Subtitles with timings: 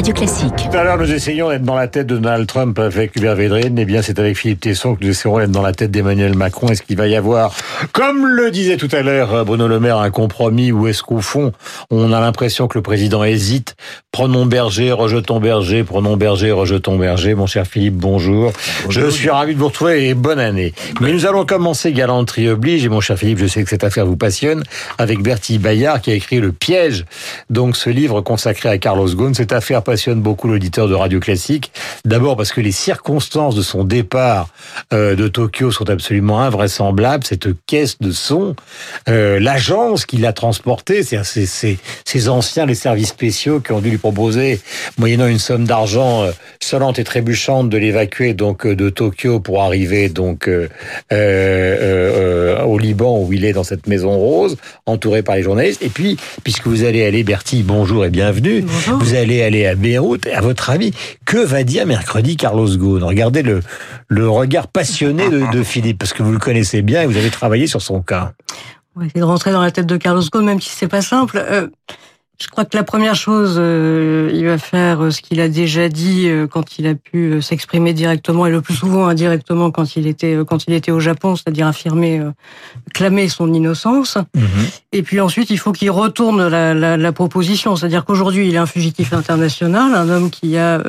[0.00, 0.54] Radio Classique.
[0.56, 3.78] Tout à l'heure, nous essayons d'être dans la tête de Donald Trump avec Hubert Védrine.
[3.78, 6.68] Eh bien, c'est avec Philippe Tesson que nous essayons d'être dans la tête d'Emmanuel Macron.
[6.68, 7.54] Est-ce qu'il va y avoir,
[7.92, 11.20] comme le disait tout à l'heure euh, Bruno Le Maire, un compromis ou est-ce qu'au
[11.20, 11.52] fond,
[11.90, 13.76] on a l'impression que le président hésite?
[14.10, 17.34] Prenons Berger, rejetons Berger, prenons Berger, rejetons Berger.
[17.34, 18.52] Mon cher Philippe, bonjour.
[18.88, 20.72] Je suis ravi de vous retrouver et bonne année.
[21.02, 22.86] Mais nous allons commencer galanterie oblige.
[22.86, 24.64] Et mon cher Philippe, je sais que cette affaire vous passionne
[24.96, 27.04] avec Bertie Bayard qui a écrit Le Piège.
[27.50, 29.34] Donc, ce livre consacré à Carlos Ghosn.
[29.34, 31.72] Cette affaire passionne beaucoup l'auditeur de Radio Classique.
[32.04, 34.48] D'abord parce que les circonstances de son départ
[34.92, 37.24] euh, de Tokyo sont absolument invraisemblables.
[37.24, 38.54] Cette caisse de son,
[39.08, 41.24] euh, l'agence qui l'a transporté, c'est
[42.04, 44.60] ces, anciens, les services spéciaux qui ont dû lui proposer,
[44.96, 46.30] moyennant une somme d'argent euh,
[46.62, 50.68] sonnante et trébuchante, de l'évacuer donc euh, de Tokyo pour arriver donc au
[52.78, 55.82] Liban où il est dans cette maison rose, entouré par les journalistes.
[55.82, 58.60] Et puis, puisque vous allez aller, Bertie, bonjour et bienvenue.
[58.60, 59.00] Bonjour.
[59.00, 60.26] Vous allez aller à Beyrouth.
[60.26, 60.92] À votre avis,
[61.24, 63.02] que va dire mercredi Carlos Ghosn?
[63.02, 63.60] Regardez le,
[64.08, 67.66] le regard passionné de, Philippe, parce que vous le connaissez bien et vous avez travaillé
[67.66, 68.32] sur son cas.
[68.94, 71.02] On va essayer de rentrer dans la tête de Carlos Ghosn, même si c'est pas
[71.02, 71.38] simple.
[71.38, 71.68] Euh,
[72.42, 75.90] je crois que la première chose, euh, il va faire euh, ce qu'il a déjà
[75.90, 79.94] dit euh, quand il a pu euh, s'exprimer directement et le plus souvent indirectement quand
[79.96, 82.22] il était euh, quand il était au Japon, c'est-à-dire affirmer,
[82.94, 84.16] clamer son innocence.
[84.92, 88.58] Et puis ensuite, il faut qu'il retourne la, la, la proposition, c'est-à-dire qu'aujourd'hui, il est
[88.58, 90.82] un fugitif international, un homme qui a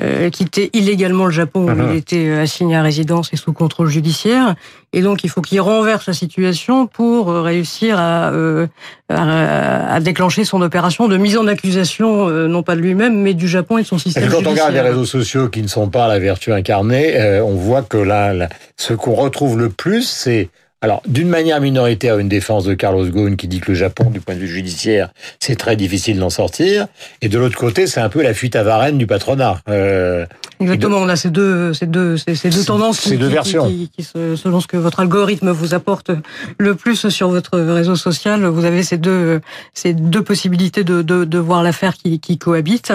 [0.00, 1.88] euh, quitté illégalement le Japon où Mhm.
[1.92, 4.54] il était euh, assigné à résidence et sous contrôle judiciaire.
[4.92, 8.66] Et donc, il faut qu'il renverse la situation pour euh, réussir à, euh,
[9.08, 13.34] à, à déclencher son opération de mise en accusation, euh, non pas de lui-même, mais
[13.34, 15.68] du Japon et de son système que quand on regarde les réseaux sociaux qui ne
[15.68, 20.02] sont pas la vertu incarnée, on voit que là, là, ce qu'on retrouve le plus,
[20.08, 20.48] c'est
[20.82, 24.20] alors d'une manière minoritaire une défense de Carlos Ghosn qui dit que le Japon, du
[24.20, 25.10] point de vue judiciaire,
[25.40, 26.86] c'est très difficile d'en sortir,
[27.22, 29.60] et de l'autre côté, c'est un peu la fuite à Varennes du patronat.
[29.68, 30.26] Euh,
[30.60, 33.28] Exactement, on a ces deux, ces deux, ces, ces deux Ces- tendances ces qui, deux
[33.28, 33.68] qui- versions.
[33.68, 36.10] qui, qui se- selon ce que votre algorithme vous apporte
[36.58, 39.40] le plus sur votre réseau social, vous avez ces deux,
[39.74, 42.92] ces deux possibilités de, de, de voir l'affaire qui, qui cohabitent.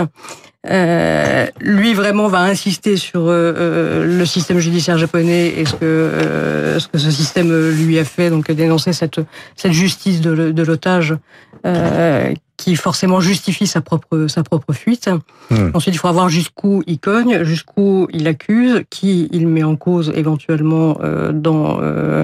[0.70, 5.86] Euh, lui vraiment va insister sur euh, euh, le système judiciaire japonais et ce que
[5.86, 9.20] euh, ce que ce système lui a fait, donc dénoncer cette
[9.56, 11.16] cette justice de, l'otage
[11.66, 15.10] euh, qui forcément justifie sa propre sa propre fuite.
[15.50, 15.72] Hmm.
[15.74, 20.12] Ensuite, il faut voir jusqu'où il cogne, jusqu'où il accuse, qui il met en cause
[20.16, 22.24] éventuellement euh, dans euh,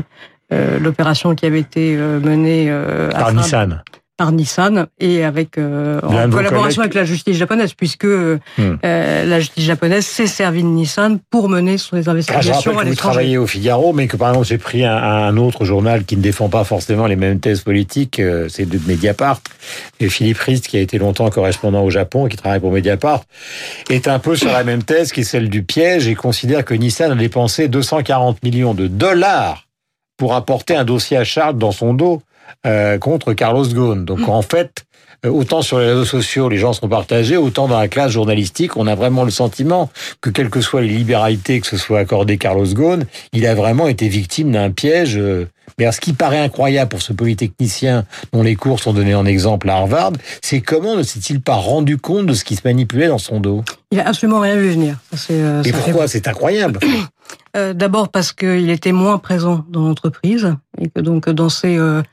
[0.53, 3.81] euh, l'opération qui avait été euh, menée euh, par Nissan.
[4.17, 8.75] Par Nissan et avec euh, en collaboration avec la justice japonaise, puisque euh, Hmm.
[8.83, 12.79] euh, la justice japonaise s'est servie de Nissan pour mener son Ah, je investigations rappelle
[12.79, 15.63] à que vous travaillez au Figaro, mais que par exemple j'ai pris un, un autre
[15.65, 19.39] journal qui ne défend pas forcément les mêmes thèses politiques, euh, c'est de Mediapart.
[19.99, 23.21] Et Philippe Rist, qui a été longtemps correspondant au Japon et qui travaille pour Mediapart,
[23.89, 26.73] est un peu sur la même thèse qui est celle du piège et considère que
[26.73, 29.67] Nissan a dépensé 240 millions de dollars
[30.17, 32.21] pour apporter un dossier à charge dans son dos
[32.65, 34.05] euh, contre Carlos Ghosn.
[34.05, 34.85] Donc en fait,
[35.25, 38.77] euh, autant sur les réseaux sociaux, les gens sont partagés, autant dans la classe journalistique,
[38.77, 39.89] on a vraiment le sentiment
[40.21, 43.87] que quelles que soient les libéralités que ce soit accordé Carlos Ghosn, il a vraiment
[43.87, 45.17] été victime d'un piège.
[45.17, 45.45] euh,
[45.79, 49.69] Mais ce qui paraît incroyable pour ce polytechnicien dont les cours sont donnés en exemple
[49.69, 53.17] à Harvard, c'est comment ne s'est-il pas rendu compte de ce qui se manipulait dans
[53.17, 53.63] son dos?
[53.91, 54.97] Il a absolument rien vu venir.
[55.13, 55.33] Ça,
[55.65, 56.79] Et ça pourquoi C'est incroyable?
[57.55, 62.03] Euh, D'abord parce qu'il était moins présent dans l'entreprise et que donc dans euh,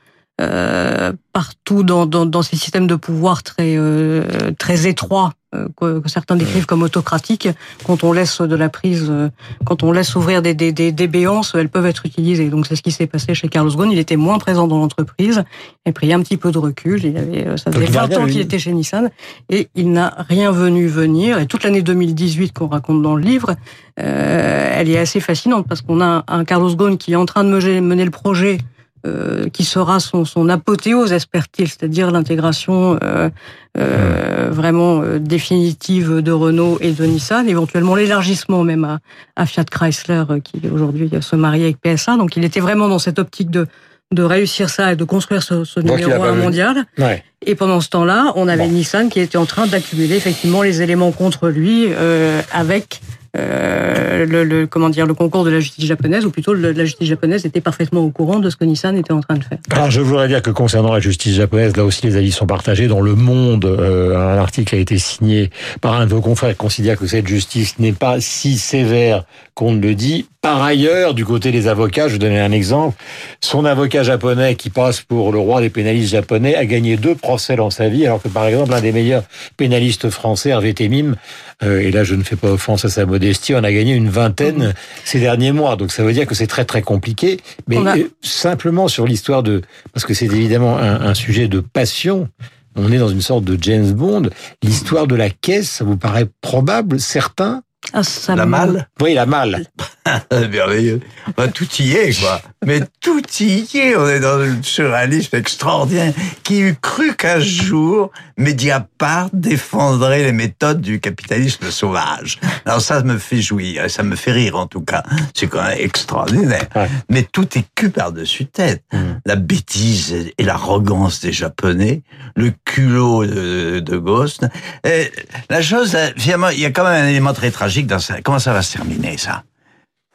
[0.41, 5.99] euh, partout dans, dans, dans ces systèmes de pouvoir très euh, très étroits euh, que,
[5.99, 7.47] que certains décrivent comme autocratiques,
[7.85, 9.29] quand on laisse de la prise, euh,
[9.65, 12.49] quand on laisse ouvrir des, des, des, des béances, elles peuvent être utilisées.
[12.49, 13.91] Donc c'est ce qui s'est passé chez Carlos Ghosn.
[13.91, 15.43] Il était moins présent dans l'entreprise,
[15.85, 17.03] il a pris un petit peu de recul.
[17.05, 19.09] Il avait, ça faisait il a 20 rien ans qu'il était chez Nissan
[19.49, 21.39] et il n'a rien venu venir.
[21.39, 23.55] Et toute l'année 2018 qu'on raconte dans le livre,
[24.01, 27.45] euh, elle est assez fascinante parce qu'on a un Carlos Ghosn qui est en train
[27.45, 28.57] de mener le projet
[29.05, 33.29] euh, qui sera son, son apothéose aspertil, c'est-à-dire l'intégration euh,
[33.77, 38.99] euh, vraiment euh, définitive de Renault et de Nissan, éventuellement l'élargissement même à,
[39.35, 42.17] à Fiat Chrysler euh, qui aujourd'hui se marie avec PSA.
[42.17, 43.67] Donc il était vraiment dans cette optique de
[44.11, 46.41] de réussir ça et de construire ce, ce numéro pas un vu.
[46.43, 46.85] mondial.
[46.97, 47.23] Ouais.
[47.45, 48.73] Et pendant ce temps-là, on avait Bon.
[48.73, 53.01] Nissan qui était en train d'accumuler effectivement les éléments contre lui euh, avec
[53.37, 57.07] euh, le, le, comment dire, le concours de la justice japonaise, ou plutôt la justice
[57.07, 59.57] japonaise était parfaitement au courant de ce que Nissan était en train de faire.
[59.71, 62.87] Alors je voudrais dire que concernant la justice japonaise, là aussi les avis sont partagés.
[62.87, 65.49] Dans Le Monde, euh, un article a été signé
[65.81, 69.71] par un de vos confrères qui considère que cette justice n'est pas si sévère qu'on
[69.71, 70.27] ne le dit.
[70.41, 72.95] Par ailleurs, du côté des avocats, je vais donner un exemple.
[73.41, 77.55] Son avocat japonais qui passe pour le roi des pénalistes japonais a gagné deux procès
[77.55, 79.23] dans sa vie, alors que par exemple, un des meilleurs
[79.57, 81.15] pénalistes français, Hervé Temim,
[81.63, 84.09] euh, et là je ne fais pas offense à sa modestie, on a gagné une
[84.09, 84.73] vingtaine mmh.
[85.03, 85.75] ces derniers mois.
[85.75, 87.39] Donc ça veut dire que c'est très très compliqué.
[87.67, 87.97] Mais a...
[87.97, 89.61] Euh, simplement sur l'histoire de...
[89.93, 92.29] Parce que c'est évidemment un, un sujet de passion.
[92.75, 94.29] On est dans une sorte de James Bond.
[94.61, 97.63] L'histoire de la caisse, ça vous paraît probable, certain?
[97.93, 98.01] Ah,
[98.35, 99.65] la malle Oui, la malle.
[100.31, 100.99] Merveilleux.
[101.35, 102.41] Bah, tout y est, quoi.
[102.65, 103.95] Mais tout y est.
[103.95, 106.13] On est dans un surréalisme extraordinaire.
[106.43, 112.39] Qui eût cru qu'un jour, Mediapart défendrait les méthodes du capitalisme sauvage.
[112.65, 115.03] Alors ça me fait jouir, ça me fait rire en tout cas.
[115.33, 116.67] C'est quand même extraordinaire.
[116.75, 116.89] Ouais.
[117.09, 118.83] Mais tout est cul par-dessus tête.
[118.93, 118.97] Mmh.
[119.25, 122.01] La bêtise et l'arrogance des Japonais,
[122.35, 124.45] le culot de, de Ghost.
[124.83, 125.11] Et
[125.49, 127.99] la chose, finalement, il y a quand même un élément très tragique dans.
[128.23, 129.43] Comment ça va se terminer, ça?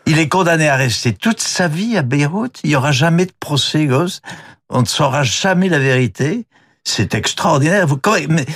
[0.07, 2.61] Il est condamné à rester toute sa vie à Beyrouth.
[2.65, 4.23] Il n'y aura jamais de procès, Ghost.
[4.69, 6.47] On ne saura jamais la vérité.
[6.85, 7.87] C'est extraordinaire.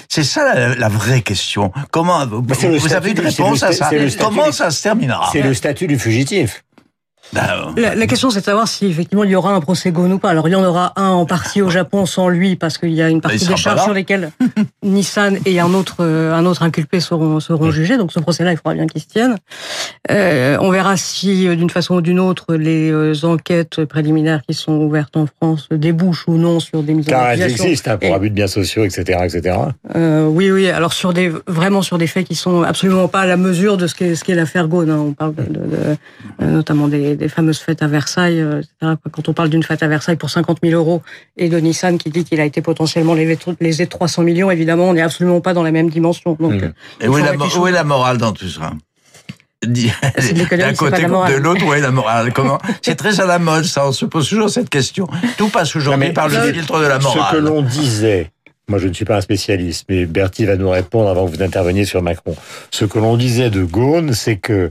[0.08, 1.70] C'est ça la, la, vraie question.
[1.90, 3.90] Comment vous, vous avez une réponse à ça?
[4.18, 5.28] Comment ça se terminera?
[5.32, 6.64] C'est le statut du fugitif.
[7.34, 10.12] Ben, la, la, question, c'est de savoir si effectivement il y aura un procès Ghosn
[10.12, 10.30] ou pas.
[10.30, 13.02] Alors il y en aura un en partie au Japon sans lui, parce qu'il y
[13.02, 14.30] a une partie des charges sur lesquelles
[14.82, 17.96] Nissan et un autre euh, un autre inculpé seront seront jugés.
[17.96, 19.36] Donc ce procès-là, il faudra bien qu'il se tienne.
[20.10, 24.54] Euh, on verra si, euh, d'une façon ou d'une autre, les euh, enquêtes préliminaires qui
[24.54, 27.96] sont ouvertes en France débouchent ou non sur des mises Car en elles existent hein,
[27.96, 29.56] pour et, abus de biens sociaux, etc., etc.
[29.94, 30.68] Euh, oui, oui.
[30.68, 33.86] Alors sur des vraiment sur des faits qui sont absolument pas à la mesure de
[33.86, 34.90] ce qu'est ce qu'est l'affaire Ghosn.
[34.90, 34.98] Hein.
[34.98, 35.60] On parle de, de,
[36.40, 38.94] de, notamment des des fameuses fêtes à Versailles, etc.
[39.10, 41.02] Quand on parle d'une fête à Versailles pour 50 000 euros
[41.36, 44.94] et de Nissan qui dit qu'il a été potentiellement lésé de 300 millions, évidemment, on
[44.94, 46.36] n'est absolument pas dans la même dimension.
[46.38, 46.72] Donc, mmh.
[47.00, 48.72] Et où est, la, où est la morale dans tout ça?
[49.64, 52.32] D'un côté de l'autre, où est la morale?
[52.32, 52.58] Comment?
[52.82, 53.88] C'est très à la mode, ça.
[53.88, 55.08] On se pose toujours cette question.
[55.38, 57.22] Tout passe aujourd'hui par le filtre de la morale.
[57.30, 58.30] Ce que l'on disait
[58.66, 61.42] moi, je ne suis pas un spécialiste, mais Bertie va nous répondre avant que vous
[61.42, 62.34] interveniez sur Macron.
[62.70, 64.70] Ce que l'on disait de Gaune, c'est que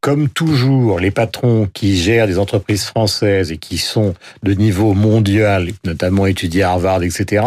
[0.00, 5.68] comme toujours, les patrons qui gèrent des entreprises françaises et qui sont de niveau mondial,
[5.84, 7.44] notamment étudiés à Harvard, etc.,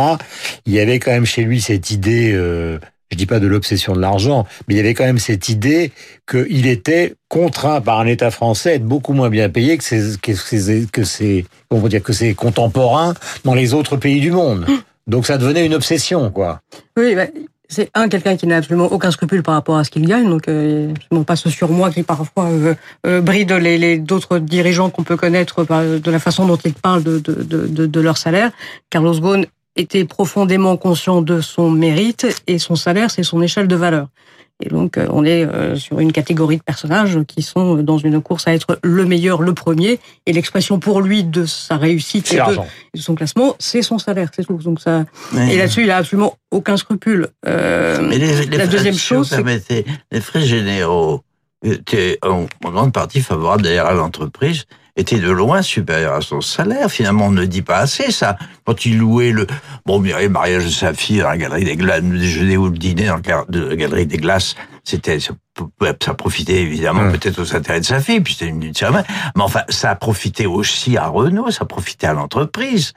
[0.65, 2.77] il y avait quand même chez lui cette idée, euh,
[3.09, 5.91] je dis pas de l'obsession de l'argent, mais il y avait quand même cette idée
[6.29, 10.17] qu'il était contraint par un État français à être beaucoup moins bien payé que ses,
[10.21, 13.13] que ses, que ses, comment dire, que ses contemporains
[13.45, 14.65] dans les autres pays du monde.
[15.07, 16.61] Donc ça devenait une obsession, quoi.
[16.97, 17.27] Oui, bah,
[17.71, 20.47] c'est un quelqu'un qui n'a absolument aucun scrupule par rapport à ce qu'il gagne, donc
[20.47, 22.75] euh, absolument pas ce surmoi qui parfois euh,
[23.07, 26.73] euh, bride les, les d'autres dirigeants qu'on peut connaître par, de la façon dont ils
[26.73, 28.51] parlent de, de, de, de leur salaire.
[28.89, 29.45] Carlos Ghosn
[29.77, 34.07] était profondément conscient de son mérite et son salaire, c'est son échelle de valeur.
[34.61, 38.53] Et donc, on est sur une catégorie de personnages qui sont dans une course à
[38.53, 39.99] être le meilleur, le premier.
[40.25, 42.57] Et l'expression pour lui de sa réussite et de,
[42.95, 44.57] de, son classement, c'est son salaire, c'est tout.
[44.57, 45.05] Donc ça.
[45.33, 45.51] Oui.
[45.51, 47.29] Et là-dessus, il a absolument aucun scrupule.
[47.47, 51.21] Euh, Mais les, les la deuxième chose, si permettez, les frais généraux
[51.63, 56.41] étaient en, en grande partie favorables d'ailleurs à l'entreprise était de loin supérieur à son
[56.41, 56.91] salaire.
[56.91, 58.37] Finalement, on ne dit pas assez ça.
[58.65, 59.47] Quand il louait le
[59.85, 63.07] bon mariage de sa fille dans la galerie des glaces, le déjeuner ou le dîner
[63.07, 65.19] dans la galerie des glaces, c'était
[66.01, 67.11] ça profitait évidemment mmh.
[67.11, 69.05] peut-être aux intérêts de sa fille, puis c'était une cérémonie.
[69.35, 72.93] Mais enfin, ça a profité aussi à Renault, ça a profité à l'entreprise.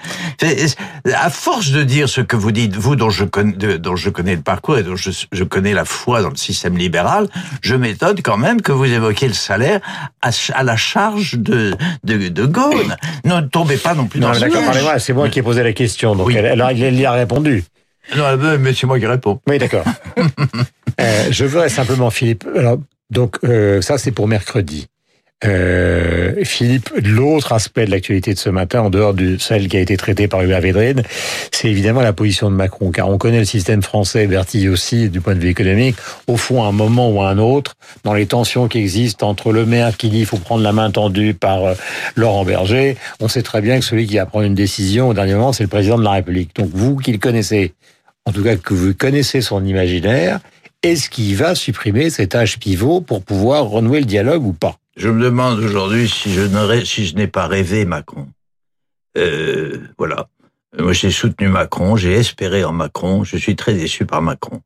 [1.13, 4.37] À force de dire ce que vous dites, vous dont je connais, dont je connais
[4.37, 7.29] le parcours et dont je, je, connais la foi dans le système libéral,
[7.61, 9.81] je m'étonne quand même que vous évoquiez le salaire
[10.23, 12.97] à, à la charge de de, de Gaulle.
[13.25, 15.73] Ne tombez pas non plus non, dans ce D'accord, c'est moi qui ai posé la
[15.73, 16.35] question, donc oui.
[16.37, 17.65] elle, elle, elle y a répondu.
[18.17, 19.41] Non, mais c'est moi qui réponds.
[19.49, 19.85] Oui, d'accord.
[21.01, 22.45] euh, je voudrais simplement, Philippe.
[22.57, 22.79] Alors,
[23.11, 24.87] donc, euh, ça, c'est pour mercredi.
[25.45, 29.81] Euh, Philippe, l'autre aspect de l'actualité de ce matin, en dehors de celle qui a
[29.81, 31.03] été traitée par Hubert Védrine,
[31.53, 35.21] c'est évidemment la position de Macron, car on connaît le système français, Bertille aussi, du
[35.21, 35.97] point de vue économique.
[36.29, 39.53] Au fond, à un moment ou à un autre, dans les tensions qui existent entre
[39.53, 41.75] le maire qui dit il faut prendre la main tendue par euh,
[42.17, 45.35] Laurent Berger, on sait très bien que celui qui va prendre une décision au dernier
[45.35, 46.55] moment, c'est le président de la République.
[46.57, 47.75] Donc vous qui le connaissez,
[48.27, 50.41] en tout cas que vous connaissez son imaginaire,
[50.83, 54.77] est-ce qu'il va supprimer cet âge pivot pour pouvoir renouer le dialogue ou pas?
[54.97, 58.29] Je me demande aujourd'hui si je n'ai pas rêvé Macron.
[59.17, 60.29] Euh, voilà.
[60.79, 64.61] Moi, j'ai soutenu Macron, j'ai espéré en Macron, je suis très déçu par Macron.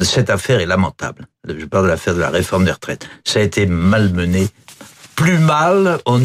[0.00, 1.26] cette affaire est lamentable.
[1.48, 3.08] Je parle de l'affaire de la réforme des retraites.
[3.24, 4.48] Ça a été malmené.
[5.14, 6.20] Plus mal, on,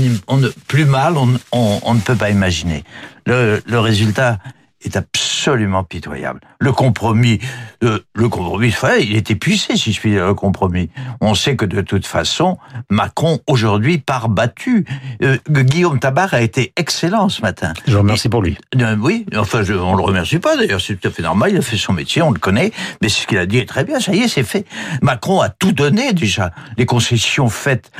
[0.68, 2.84] plus mal, on, ne peut pas imaginer.
[3.28, 4.40] Le, le résultat
[4.82, 4.98] est
[5.40, 6.42] absolument pitoyable.
[6.60, 7.40] Le compromis,
[7.82, 10.90] euh, le compromis, il est épuisé, si je puis dire, le compromis.
[11.22, 12.58] On sait que de toute façon,
[12.90, 14.86] Macron, aujourd'hui, part battu.
[15.24, 17.72] Euh, Guillaume Tabar a été excellent ce matin.
[17.88, 18.58] Je vous remercie pour lui.
[18.82, 21.58] Euh, oui, enfin, je, on le remercie pas, d'ailleurs, c'est tout à fait normal, il
[21.58, 24.02] a fait son métier, on le connaît, mais ce qu'il a dit est très bien,
[24.02, 24.66] ça y est, c'est fait.
[25.02, 26.52] Macron a tout donné, déjà.
[26.78, 27.92] Les concessions faites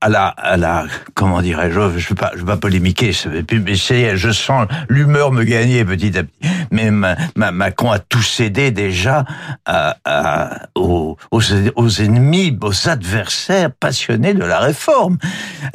[0.00, 3.12] à la, à la, comment dirais-je, je pas, je veux pas polémiquer,
[3.52, 9.24] mais je sens l'humeur me gagner petit à petit mais Macron a tout cédé déjà
[9.64, 15.18] à, à, aux, aux, ennemis, aux adversaires passionnés de la réforme.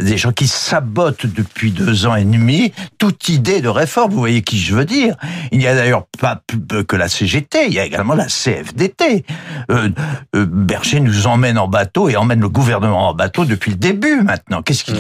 [0.01, 4.11] Des gens qui sabotent depuis deux ans et demi toute idée de réforme.
[4.11, 5.15] Vous voyez qui je veux dire.
[5.51, 6.41] Il n'y a d'ailleurs pas
[6.87, 9.25] que la CGT, il y a également la CFDT.
[9.71, 9.89] Euh,
[10.35, 14.21] euh, Berger nous emmène en bateau et emmène le gouvernement en bateau depuis le début
[14.21, 14.61] maintenant.
[14.61, 14.93] Qu'est-ce qui,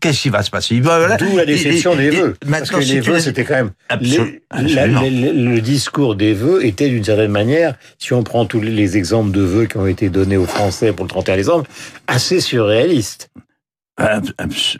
[0.00, 0.80] qu'est-ce qui va se passer?
[0.80, 2.36] D'où la déception des vœux.
[2.48, 3.70] Parce que les vœux, c'était quand même...
[3.88, 5.00] Absolument
[5.44, 9.42] le discours des vœux était d'une certaine manière, si on prend tous les exemples de
[9.42, 11.66] vœux qui ont été donnés aux Français pour le 31 décembre,
[12.06, 13.30] assez surréaliste.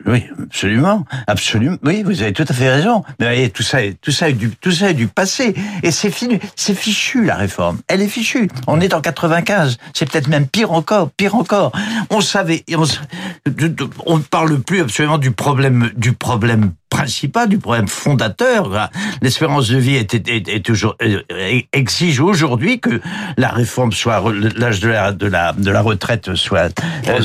[0.07, 1.77] oui, absolument, absolument.
[1.83, 3.03] Oui, vous avez tout à fait raison.
[3.19, 5.53] Mais tout ça, tout ça est du, tout ça est du passé.
[5.83, 7.79] Et c'est fini, c'est fichu la réforme.
[7.87, 8.49] Elle est fichue.
[8.67, 9.77] On est en 95.
[9.93, 11.71] C'est peut-être même pire encore, pire encore.
[12.09, 12.63] On savait,
[14.05, 18.89] on, ne parle plus absolument du problème, du problème principal, du problème fondateur.
[19.21, 20.95] L'espérance de vie est, est, toujours,
[21.73, 23.01] exige aujourd'hui que
[23.37, 24.21] la réforme soit
[24.57, 26.77] l'âge de la, de la de la retraite soit.
[27.07, 27.19] Euh,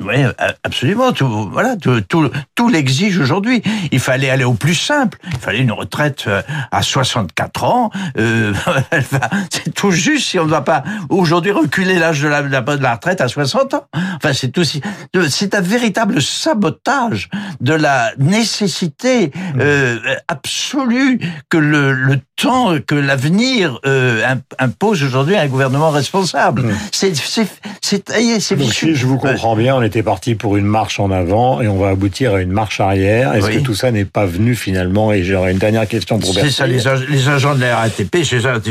[0.00, 0.16] oui,
[0.64, 1.12] absolument.
[1.12, 3.62] Tout, voilà, tout, tout, tout l'exige aujourd'hui.
[3.90, 5.18] Il fallait aller au plus simple.
[5.32, 7.90] Il fallait une retraite euh, à 64 ans.
[8.18, 8.52] Euh,
[9.50, 12.94] c'est tout juste si on ne va pas aujourd'hui reculer l'âge de la, de la
[12.94, 13.86] retraite à 60 ans.
[14.16, 14.80] Enfin, c'est aussi,
[15.28, 17.28] c'est un véritable sabotage
[17.60, 18.91] de la nécessité
[19.58, 24.22] euh, absolue que le, le temps, que l'avenir euh,
[24.58, 26.62] impose aujourd'hui à un gouvernement responsable.
[26.62, 26.74] Mmh.
[26.92, 27.48] C'est c'est
[27.80, 31.60] c'est Donc si je vous comprends bien, on était parti pour une marche en avant
[31.60, 33.34] et on va aboutir à une marche arrière.
[33.34, 35.12] Est-ce que tout ça n'est pas venu finalement?
[35.12, 38.16] Et j'aurais une dernière question pour C'est ça, les, les, agents de la RATP.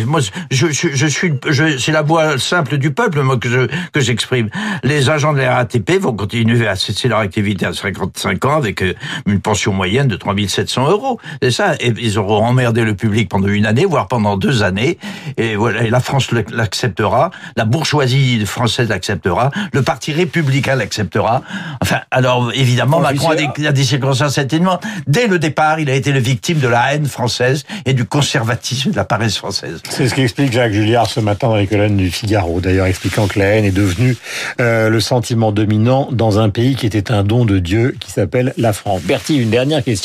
[0.05, 1.33] Moi, je, je, je suis,
[1.79, 4.49] c'est la voix simple du peuple moi que je que j'exprime.
[4.83, 8.81] Les agents de la RATP vont continuer à cesser leur activité à 55 ans avec
[8.81, 8.93] euh,
[9.25, 11.19] une pension moyenne de 3700 euros.
[11.41, 11.75] C'est ça.
[11.79, 14.97] Et ils auront emmerdé le public pendant une année, voire pendant deux années.
[15.37, 15.83] Et voilà.
[15.83, 17.31] Et la France l'acceptera.
[17.55, 19.51] La bourgeoisie française l'acceptera.
[19.73, 21.41] Le parti républicain l'acceptera.
[21.81, 24.83] Enfin, alors, évidemment, Macron a des, a des circonstances atténuantes.
[25.07, 28.91] Dès le départ, il a été le victime de la haine française et du conservatisme
[28.91, 29.81] de la paresse française.
[29.89, 33.39] C'est ce qu'explique Jacques Julliard ce matin dans les colonnes du Figaro, d'ailleurs, expliquant que
[33.39, 34.15] la haine est devenue
[34.59, 38.53] euh, le sentiment dominant dans un pays qui était un don de Dieu, qui s'appelle
[38.57, 39.01] la France.
[39.03, 40.00] Bertie, une dernière question.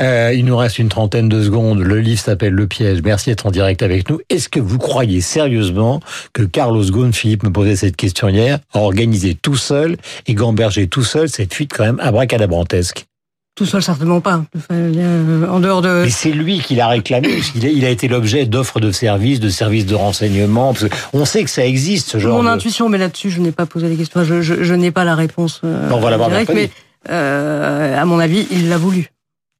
[0.00, 1.80] Euh, il nous reste une trentaine de secondes.
[1.80, 3.00] Le livre s'appelle Le piège.
[3.02, 4.20] Merci d'être en direct avec nous.
[4.30, 6.00] Est-ce que vous croyez sérieusement
[6.32, 10.88] que Carlos Ghosn, Philippe me posait cette question hier, a organisé tout seul et gambergé
[10.88, 13.06] tout seul cette fuite quand même abracadabrantesque
[13.54, 14.42] tout seul, certainement pas.
[14.72, 16.04] Euh, en dehors de.
[16.04, 17.28] Mais c'est lui qui l'a réclamé.
[17.54, 20.72] Il a, il a été l'objet d'offres de services, de services de renseignement.
[21.12, 22.42] on sait que ça existe, ce genre.
[22.42, 24.24] Mon intuition, mais là-dessus, je n'ai pas posé les questions.
[24.24, 25.60] Je, je, je n'ai pas la réponse.
[25.64, 26.70] Euh, on va l'avoir mais
[27.10, 29.11] euh, à mon avis, il l'a voulu.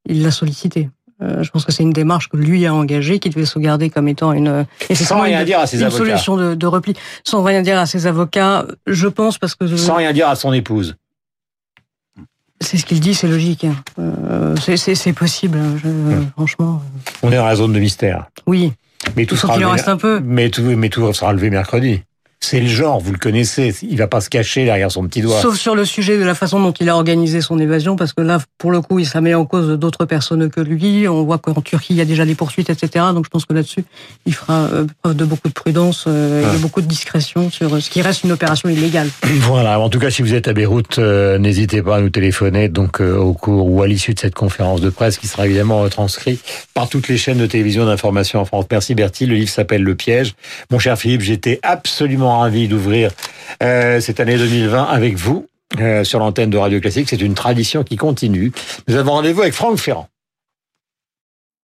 [0.07, 0.91] Il l'a sollicité.
[1.23, 4.09] Euh, je pense que c'est une démarche que lui a engagée, qu'il devait sauvegarder comme
[4.09, 6.95] étant une, sans rien une, dire à ses une solution de, de, repli.
[7.23, 9.67] Sans rien dire à ses avocats, je pense parce que...
[9.77, 10.97] Sans rien dire à son épouse.
[12.61, 13.65] C'est ce qu'il dit, c'est logique.
[13.65, 13.75] Hein.
[13.99, 15.77] Euh, c'est possible, hein.
[15.83, 16.31] je, hum.
[16.33, 16.83] franchement.
[17.23, 18.27] On est dans la zone de mystère.
[18.47, 18.73] Oui.
[19.17, 20.21] Mais tout sera reste un peu.
[20.21, 22.03] Mais tout, mais tout sera levé mercredi.
[22.45, 23.73] C'est le genre, vous le connaissez.
[23.83, 25.41] Il va pas se cacher derrière son petit doigt.
[25.41, 28.21] Sauf sur le sujet de la façon dont il a organisé son évasion, parce que
[28.21, 31.07] là, pour le coup, il ça met en cause d'autres personnes que lui.
[31.07, 33.07] On voit qu'en Turquie, il y a déjà des poursuites, etc.
[33.15, 33.85] Donc je pense que là-dessus,
[34.27, 36.59] il fera euh, preuve de beaucoup de prudence euh, et de ah.
[36.59, 39.09] beaucoup de discrétion sur ce qui reste une opération illégale.
[39.43, 39.79] Voilà.
[39.79, 43.01] En tout cas, si vous êtes à Beyrouth, euh, n'hésitez pas à nous téléphoner donc
[43.01, 46.43] au cours ou à l'issue de cette conférence de presse qui sera évidemment transcrite
[46.75, 48.67] par toutes les chaînes de télévision d'information en France.
[48.71, 49.27] Merci Bertie.
[49.27, 50.35] Le livre s'appelle Le piège.
[50.71, 53.11] Mon cher Philippe, j'étais absolument ravi d'ouvrir
[53.63, 55.47] euh, cette année 2020 avec vous
[55.81, 57.09] euh, sur l'antenne de Radio Classique.
[57.09, 58.53] C'est une tradition qui continue.
[58.89, 60.09] Nous avons rendez-vous avec Franck Ferrand.